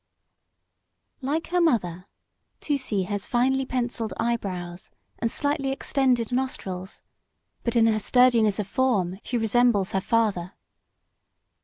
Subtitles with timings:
[1.21, 2.07] Like her mother,
[2.59, 4.89] Tusee has finely pencilled eyebrows
[5.19, 7.03] and slightly extended nostrils;
[7.63, 10.53] but in her sturdiness of form she resembles her father.